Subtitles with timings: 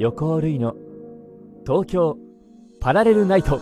[0.00, 0.74] 横尾類の
[1.66, 2.16] 東京
[2.80, 3.60] パラレルナイト。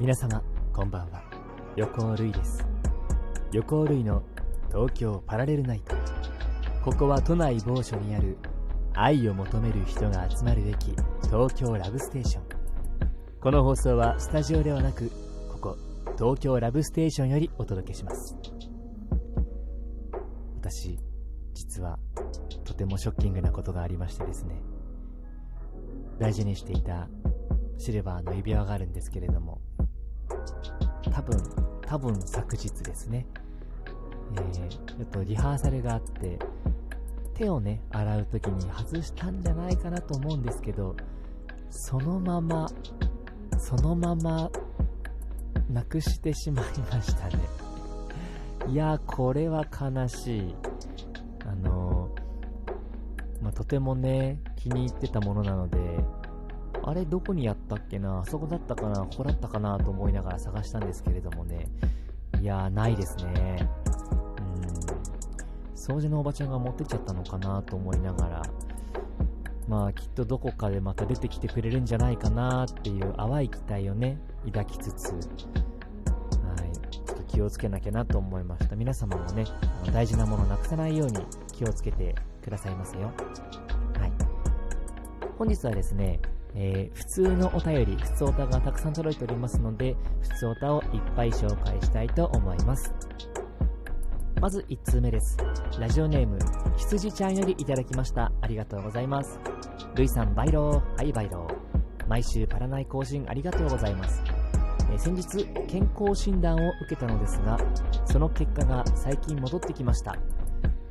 [0.00, 1.22] 皆様こんばんは。
[1.76, 2.66] 横尾類です。
[3.52, 4.24] 横尾類の
[4.72, 6.01] 東京パラレルナイト。
[6.84, 8.36] ここは都内某所にある
[8.92, 10.96] 愛を求める人が集まる駅
[11.26, 12.42] 東京ラブステーション。
[13.40, 15.08] この放送はスタジオではなく
[15.52, 15.78] ここ
[16.18, 18.36] 東京ラブステーションよりお届けします。
[20.56, 20.98] 私
[21.54, 22.00] 実は
[22.64, 24.60] とてもショッキングなことがありましてですね。
[26.18, 27.08] 大事にしていた
[27.78, 29.60] シルバーの指輪があるんですけれども
[31.12, 31.40] 多分
[31.86, 33.24] 多分昨日ですね。
[34.34, 36.38] えー、ちょっとリハーサルがあって
[37.42, 40.94] 手をね洗う時に外したんじゃないかなと思うんですけど
[41.70, 42.68] そのまま
[43.58, 44.48] そのまま
[45.68, 47.42] なくしてしまいましたね。
[48.68, 50.54] いやこれは悲しい。
[51.44, 55.78] あのー、まあ、とてもね気に入ってたものなので
[56.84, 58.20] あれどこにやったっけな？
[58.20, 59.00] あそこだったかな？
[59.00, 59.78] ここだったかな？
[59.78, 61.66] と思いながら探したんですけれどもね。
[62.40, 63.68] いやーないですね。
[65.82, 68.42] 掃除のおばちゃんが持ってっちゃったのかなと思いながら、
[69.66, 75.18] まあきっとどこかでまた出てきてくれるんじゃないかなっていう淡い期待をね、抱きつつ、はい、
[76.88, 78.76] ちょっと気をつけなきゃなと思いました。
[78.76, 79.44] 皆様もね、
[79.82, 81.18] あの大事なものなくさないように
[81.52, 83.10] 気をつけてくださいませよ。
[83.98, 84.12] はい。
[85.36, 86.20] 本日はですね、
[86.54, 92.94] えー、普通のお便り、普通おたがたくさん届いておりますので、普通おたをいっぱい紹介したいと思います。
[94.42, 95.36] まず1通目です。
[95.78, 96.36] ラジオネーム、
[96.76, 98.32] 羊ちゃんよりいただきました。
[98.40, 99.38] ありがとうございます。
[99.94, 100.96] ルイさん、バイロー。
[100.96, 102.08] はい、バイロー。
[102.08, 104.20] 毎週パラナイ更新ありがとうございます。
[104.92, 107.56] え先日、健康診断を受けたのですが、
[108.04, 110.16] その結果が最近戻ってきました。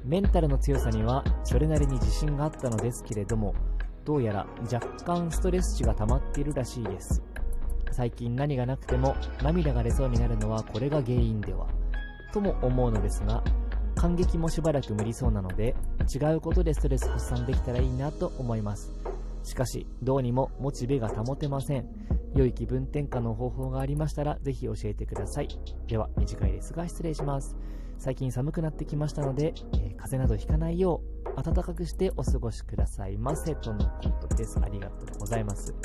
[0.05, 3.53] メンタルの強さにはそれなりに自信があったのですけれども、
[4.05, 7.21] どうやら若干ストレス値が溜まっているらしいです。
[7.91, 11.67] 最近何がなくても涙が出そうになるのはこれが原因では
[12.31, 13.43] とも思うのですが、
[13.95, 15.75] 感激もしばらく無理そうなので、
[16.13, 18.91] 違うことでストレス発散できたらいいなと思います。
[19.43, 21.87] しかし、どうにもモチベが保てません。
[22.35, 25.49] 良い気分転換の方法がありましたら、ぜひ教えてください。
[25.87, 27.55] では、短いですが失礼します。
[27.97, 31.01] 最近寒くなってきましたので、えー、風邪などひかないよ
[31.37, 33.79] う、暖かくしてお過ごしくださいませ、との
[34.21, 34.59] ことです。
[34.59, 35.75] ありがとうございます。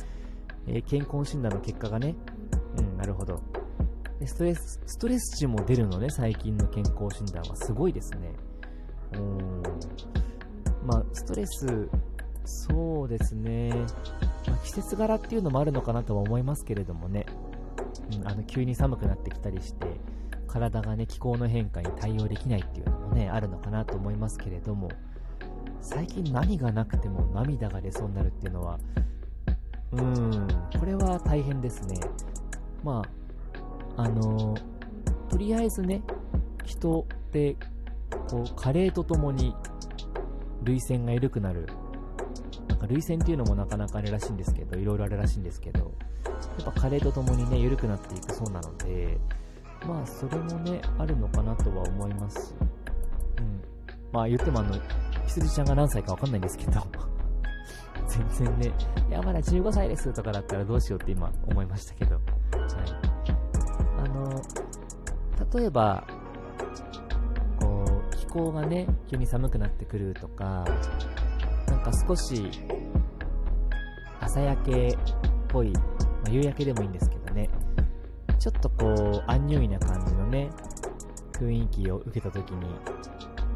[0.66, 2.14] えー、健康診断の結果がね、
[2.78, 3.42] うん、なるほど。
[4.18, 7.56] でストレス、ストレス値も出るのね、最近の健康診断は。
[7.56, 8.32] すごいですね。
[9.14, 9.62] うん。
[10.86, 11.88] まあ、ストレス、
[12.44, 13.70] そうですね。
[14.46, 17.26] まあ、季節柄っていうのもあるのかなとは思いますけれどもね。
[18.20, 19.86] うん、あの、急に寒くなってきたりして、
[20.46, 24.88] 体がね、気候の変化に対応できないっていうのもね、あるのかなと思いますけれども、
[25.82, 28.78] 最近何がなくても涙が出そうになるっていうのは、
[29.92, 32.00] うーん、これは大変ですね。
[32.82, 33.15] まあ、
[33.96, 34.54] あの
[35.28, 36.02] とりあえずね、
[36.64, 37.56] 人って
[38.28, 39.54] こう加齢とともに
[40.62, 41.66] 涙腺が緩くなる。
[42.68, 45.94] なんか涙腺っていうのもなかなかあれらしいんですけど、いろいろあるらしいんですけど、
[46.58, 49.18] やっぱ加齢とともにね、緩くなっていくそうなので、
[49.86, 52.54] まあそれもね、あるのかなとは思います。
[53.38, 53.62] うん。
[54.12, 54.74] まあ言ってもあの、
[55.26, 56.80] 羊ちゃんが何歳かわかんないんですけど、
[58.08, 58.72] 全然ね、
[59.08, 63.05] いやまだ15歳ですとかだったらどうしようって今思いましたけど、はい。
[64.28, 64.42] の、
[65.58, 66.06] 例えば、
[67.60, 70.64] こう、気候がね、急に寒くなってくるとか、
[71.68, 72.50] なんか少し、
[74.20, 74.96] 朝焼けっ
[75.48, 75.80] ぽい、ま
[76.26, 77.50] あ、夕焼けでもいいんですけどね、
[78.38, 80.50] ちょっとこう、アンニュイな感じのね、
[81.32, 82.66] 雰囲気を受けた時に、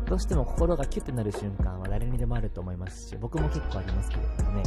[0.06, 4.62] どうしても心がキュッてなる瞬間は誰にでもあると思いますし、僕も結構ありますけれどもね、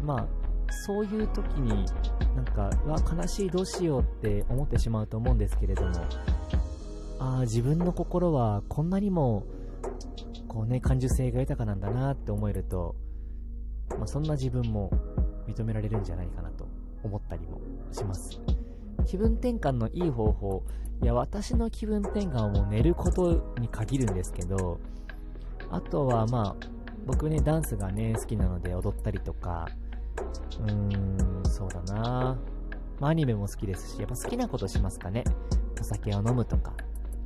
[0.00, 1.86] うん、まあ、そういう時に
[2.34, 5.90] なんかうわ悲しいどうしようって思ってしまうと思うんですけれども
[7.18, 9.44] ああ自分の心はこんなにも
[10.48, 12.94] こうね感受性が豊かなんだなって思えると、
[13.90, 14.90] まあ、そんな自分も
[15.46, 16.68] 認められるんじゃないかなと
[17.02, 17.60] 思ったりも
[17.92, 18.40] します。
[19.06, 20.62] 気分転換のいい方法
[21.02, 24.80] いや私の気分転換はもう寝ることに限るんですけど
[25.70, 26.66] あとはまあ
[27.06, 29.68] 僕ねダンスがね好きなので踊ったりとか
[30.60, 32.36] うーん、そうだな
[33.00, 35.24] まあ、アニメも好きですし、やっぱ好きなことしますかね。
[35.80, 36.72] お酒を飲むとか、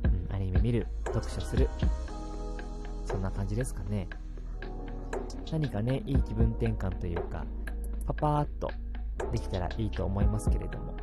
[0.03, 1.69] うん、アニメ見る、読書する。
[3.05, 4.07] そんな感じですかね。
[5.51, 7.45] 何かね、いい気分転換というか、
[8.05, 8.71] パパーっと
[9.31, 10.93] できたらいいと思いますけれども、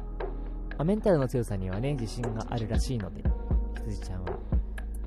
[0.70, 3.23] まあ、メンタルの強さにはね、自信があるらしいので、
[3.76, 4.38] 羊ちゃんは、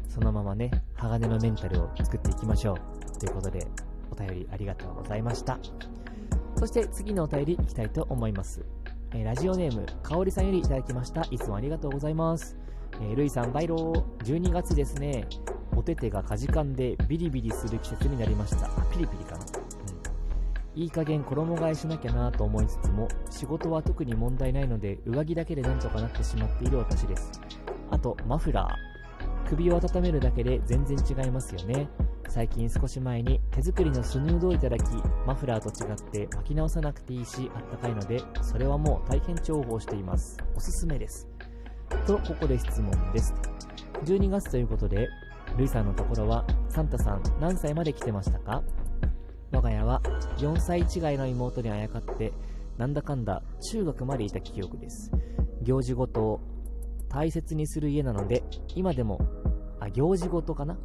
[0.08, 3.20] そのままね、鋼のメンタルを作っていきましょう。
[3.20, 3.68] ということで、
[4.12, 5.58] お便りありがとうございました。
[6.62, 8.64] そして次のお便りいきたいと思います。
[9.16, 11.24] えー、ラジオネーム、かおりさんよりいただきました。
[11.32, 12.56] いつもありがとうございます。
[13.02, 14.04] えー、ルイさん、バイロー。
[14.24, 15.26] 12月ですね。
[15.76, 18.68] お手手がかじかんでビリビリする季節になりました。
[18.68, 19.46] あピリピリかな。
[20.76, 20.80] うん。
[20.80, 27.32] いい加減衣替えしなきゃなと思いつつも、仕事は特に問題ないので、上着だけでなんとかなってしまっている私です。
[27.90, 29.50] あと、マフラー。
[29.50, 31.90] 首を温めるだけで全然違いますよね。
[32.34, 34.84] 最近少し前に手作りのスヌードをいただき、
[35.28, 40.38] マフラーと違って巻き直さなくていいし、あったかいので、それはもう大変重宝しています。
[40.56, 41.28] おすすめです。
[42.08, 43.34] と、ここで質問です。
[44.06, 45.10] 12月ということで、
[45.58, 48.64] ルイさんのところは、サンタさん何歳まで来てましたか？
[49.52, 50.02] 我が家は
[50.38, 52.32] 4歳違いの妹にあやかって、
[52.78, 55.12] なんだかんだ中学までいた記憶です。
[55.64, 56.40] 行事ごと
[57.10, 58.42] 大切にする家なので、
[58.74, 59.20] 今でも、
[59.82, 60.78] あ、行事ごとかな、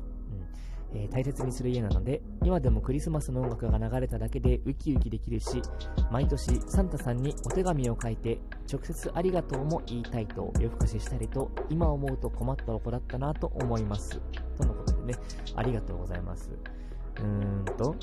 [0.94, 5.62] えー、大切にする家なので、今でもクリスマスの音楽が流れただけでウキウキできるし、
[6.11, 8.38] 毎年サンタさんにお手紙を書いて、
[8.71, 14.21] 直接ありがとうも言いたいと夜更かししたりと、今思うと困ったお子だったなと思います。
[14.56, 15.19] とのことでね、
[15.55, 16.50] ありがとうございます。
[16.50, 17.94] うーんと、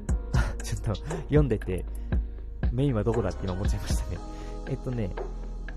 [0.62, 1.84] ちょっと読んでて、
[2.72, 4.18] メインはどこだって今思っちゃいましたね。
[4.68, 5.10] えっとね、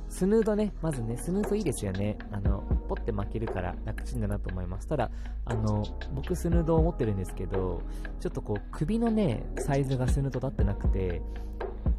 [0.09, 2.17] スヌードね、まずね、スヌードいいですよね。
[2.31, 4.87] あの、ポッて負けるから楽ちんだなと思います。
[4.87, 5.11] ただ、
[5.45, 7.83] あの、僕スヌードを持ってるんですけど、
[8.19, 11.21] ちょっとこう、首のね、サイズがスヌードだってなくて、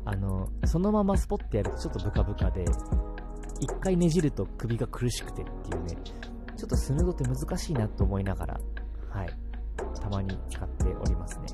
[0.05, 2.65] あの、そのままスポッてやるとちょっとブカブカで、
[3.61, 5.97] 一回ねじると首が苦しくてっていうね、
[6.57, 8.61] ちょっとスヌードって難しいなと思いながら、
[9.11, 9.29] はい、
[10.01, 11.47] たまに使っておりますね。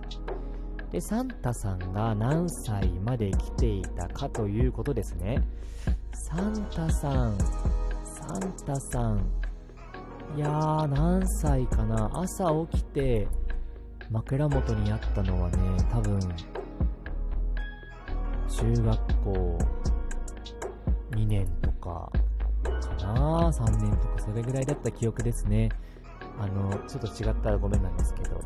[0.90, 5.42] で、サンタさんが何歳まで来ていたかということですね。
[6.12, 7.38] サンタさん、
[8.28, 9.20] サンタさん、
[10.37, 12.11] いやー、何歳かな。
[12.12, 13.28] 朝起きて、
[14.11, 15.56] 枕元にあったのはね、
[15.93, 16.19] 多分、
[18.49, 19.58] 中学校
[21.12, 22.11] 2年とか、
[22.64, 23.49] かな。
[23.49, 25.69] 3年とか、それぐらいだった記憶ですね。
[26.40, 28.40] あの、ちょっと違ったらごめんなんですけど、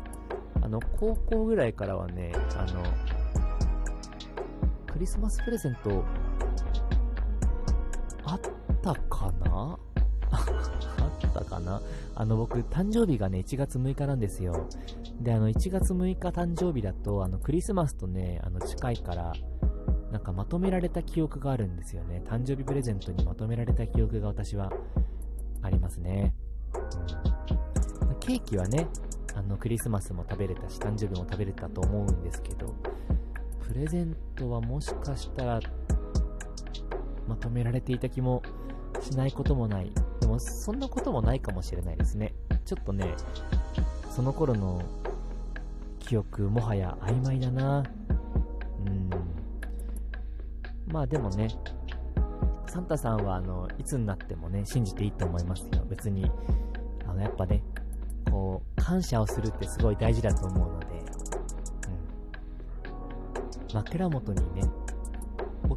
[0.61, 2.83] あの、高校ぐらいからはね、あの、
[4.93, 6.03] クリスマスプレゼント、
[8.81, 9.77] たかな？
[10.31, 10.37] あ
[11.27, 11.81] ったかな？
[12.15, 14.67] あの、僕、誕生日がね、1月6日なんですよ。
[15.21, 19.33] で、あの、1月6日誕生日だと、あの、クリスマスとね、あの、近いから、
[20.11, 22.21] なんかまとめられた記憶があるんですよね。
[22.25, 24.71] 誕生日プレゼントにまとめられた記憶が私は
[25.61, 26.33] ありますね。
[28.09, 28.87] うん、ケーキはね、
[29.35, 32.75] あのクリスマスも食べれたし、誕生日も食べれたと思うんですけど、
[33.61, 35.59] プレゼントはもしかしたら
[37.31, 38.43] まとめられていた気も
[38.99, 39.89] しないこともない。
[40.19, 42.33] でも、そんなこともないかもしれないですね。
[42.65, 43.15] ちょっとね、
[44.09, 44.81] その頃の
[45.99, 47.83] 記憶、もはや曖昧だな。
[48.85, 49.09] うん。
[50.87, 51.47] まあでもね、
[52.67, 55.85] サンタさんは、あの、いつになってもね、信じていいと思いますよ。
[55.89, 56.29] 別に、
[57.07, 57.63] あの、やっぱね、
[58.29, 60.85] こう、感謝をするってすごい大事だと思うので、
[63.71, 63.73] うん。
[63.73, 64.63] 枕元にね、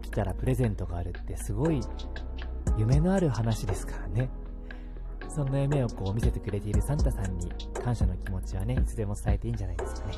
[0.04, 1.80] 起きたらプレゼントがあるってすごい
[2.76, 4.28] 夢のある話ですからね。
[5.28, 7.50] そんな夢をこう見せてくれているサンタさんに
[7.82, 10.14] 感謝の気持ちはね、いつでも伝えていいんじゃないですかね。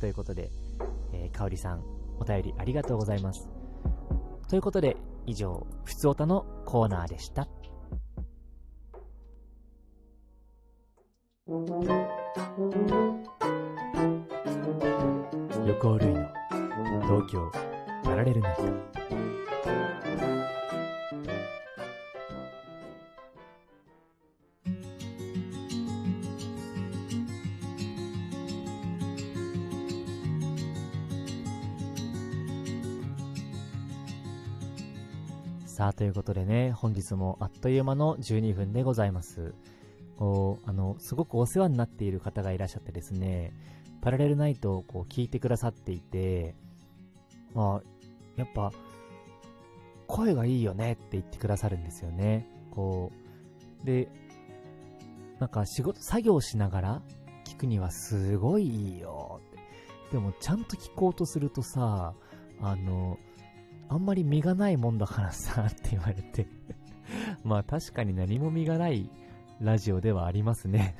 [0.00, 0.50] ということで、
[1.12, 1.82] えー、かおりさん、
[2.18, 3.48] お便りありがとうございます。
[4.48, 7.46] ということで、以上、ふつおたのコーナーでした。
[18.22, 18.62] パラレルナイト
[35.66, 39.52] さあ、ということでね、本日もあっという間の12分でございます。
[40.16, 43.52] こう、あの、すごくお世話になっている方がいらっしゃってですね、
[44.00, 46.54] パラレルナイトをこう聞いてくださっていて、
[47.54, 48.01] まあ、
[48.42, 48.72] やっぱ、
[50.06, 52.46] 声がいいよねって言ってくださるんですよね。
[52.70, 53.12] こ
[53.82, 54.08] う、で、
[55.38, 57.02] なんか仕事、作業しながら
[57.44, 59.62] 聞くにはすごいいいよって。
[60.12, 62.14] でもちゃんと聞こうとするとさ、
[62.60, 63.18] あの、
[63.88, 66.46] あんまり身がないもんだからさ、 って言われて
[67.44, 69.10] まあ確かに何も身がない
[69.60, 70.94] ラジオではありますね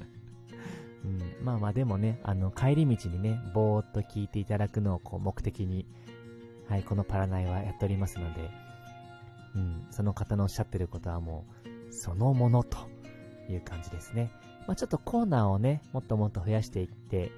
[1.04, 1.44] うん。
[1.44, 5.86] まあまあでもね、あの、帰り道にね、ぼーっと聞いていただくのをこう目的に、
[6.68, 8.50] はい、このパラナイはやっておりますので、
[9.54, 11.44] うん、その方のおっしゃってることはも
[11.90, 12.78] う、そのものと
[13.48, 14.30] いう感じですね。
[14.66, 17.30] まあちょっとコーナーをね、もっともっと増やしていって、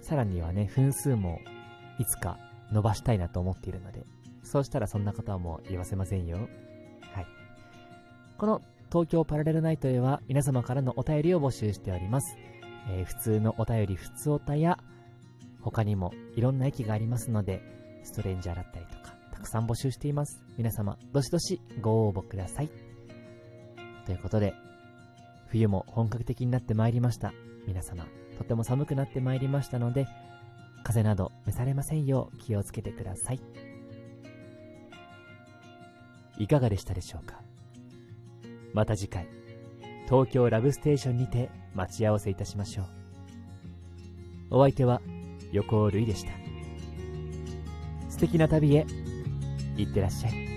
[0.00, 1.40] さらにはね、分数も
[1.98, 2.38] いつか
[2.72, 4.04] 伸ばしたいなと思っているので、
[4.42, 6.38] そうしたらそんなことはもう言わせませんよ。
[6.38, 6.42] は
[7.20, 7.26] い。
[8.38, 12.36] この東京パラレルナイトへは皆様からのお便りを募集しております。
[12.88, 14.78] えー、普通のお便り、普通おたや、
[15.60, 17.62] 他にもいろんな駅がありますので、
[18.02, 20.42] ストレンジャーだったりとか、たくさん募集しています。
[20.56, 22.70] 皆様、どしどしご応募ください。
[24.06, 24.54] ということで、
[25.48, 27.32] 冬も本格的になってまいりました。
[27.66, 28.06] 皆様、
[28.38, 30.06] とても寒くなってまいりましたので、
[30.82, 33.40] 風邪など召されませんよう気をつけてください。
[36.38, 37.42] いかがでしたでしょうか？
[38.72, 39.28] また次回、
[40.06, 42.86] 東京ラブステーションにて待ち合わせいたしましょう。
[44.52, 45.02] お相手は
[45.52, 46.49] 横尾るいでした。
[48.20, 48.86] 素敵な旅へ、
[49.78, 50.49] いってらっしゃい。